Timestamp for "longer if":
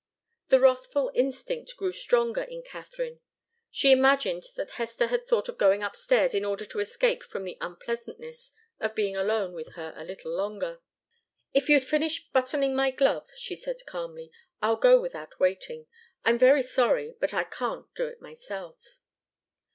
10.35-11.69